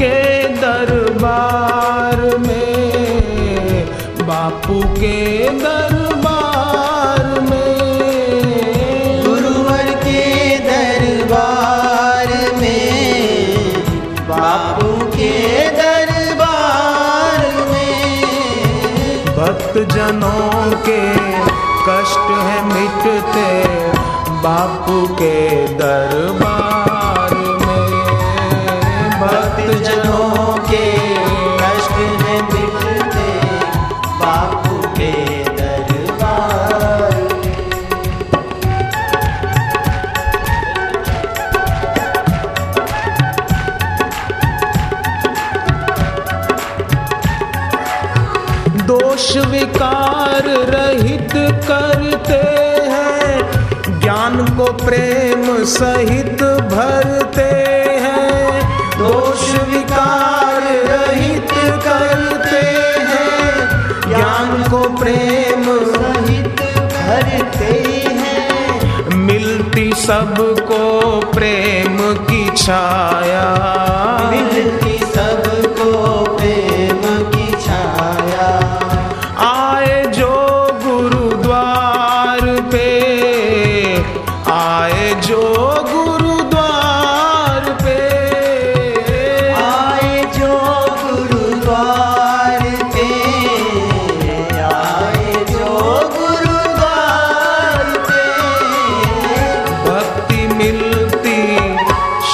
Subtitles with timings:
[0.00, 0.16] के
[0.56, 3.86] दरबार में
[4.28, 5.18] बापू के
[5.58, 10.24] दरबार में। गुरुवर के
[10.68, 12.28] दरबार
[12.60, 13.74] में
[14.28, 15.34] बापू के
[15.80, 21.02] दरबार में। भक्त जनों के
[21.88, 23.50] कष्ट है मिटते
[24.44, 25.36] बापू के
[25.78, 26.99] दरबार
[49.70, 51.32] अहंकार रहित
[51.68, 52.38] करते
[52.90, 57.48] हैं, ज्ञान को प्रेम सहित भरते
[58.02, 58.60] हैं,
[58.98, 61.52] दोष विकार रहित
[61.86, 62.64] करते
[63.10, 63.54] हैं,
[64.08, 66.62] ज्ञान को प्रेम सहित
[66.94, 67.72] भरते
[68.08, 73.46] हैं। मिलती सबको प्रेम की छाया।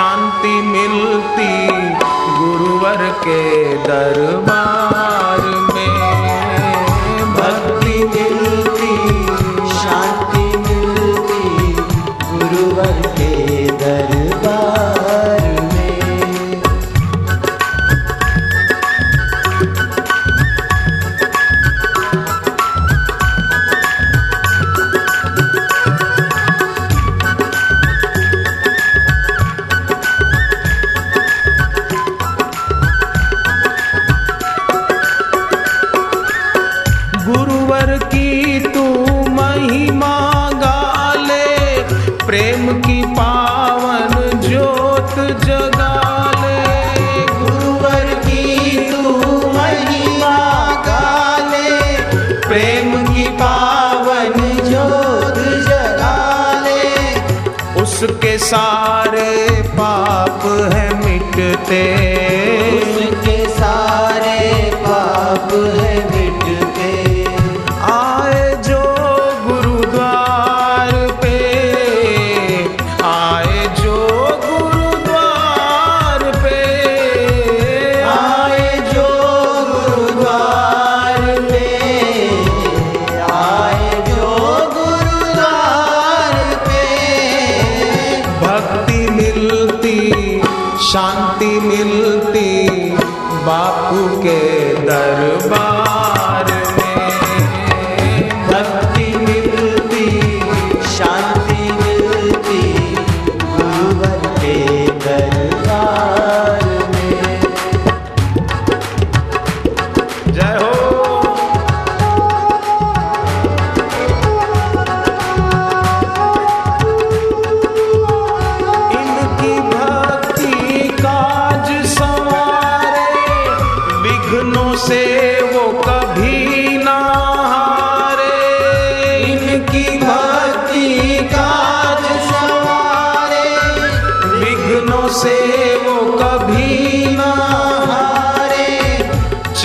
[0.00, 1.48] शांति मिलती
[2.36, 3.40] गुरुवर के
[3.86, 4.59] दरबार
[58.50, 61.82] सारे पाप हैं मिटते
[90.82, 92.90] शांति मिलती
[93.46, 94.40] बापू के
[94.86, 95.99] दरबार।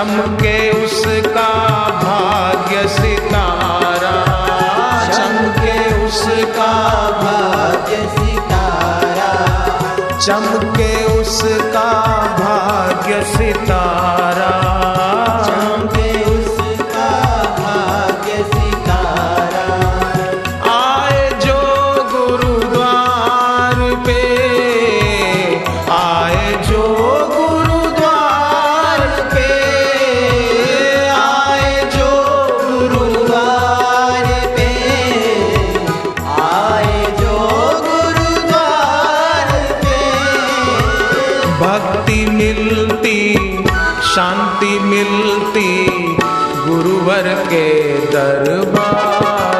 [0.00, 0.39] चमक
[44.20, 45.68] शांति मिलती
[46.66, 47.68] गुरुवर के
[48.06, 49.59] दरबार।